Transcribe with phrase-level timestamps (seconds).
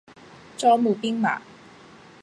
[0.57, 1.39] 招募兵马。